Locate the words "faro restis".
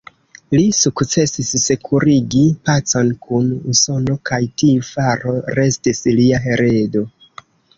4.91-6.03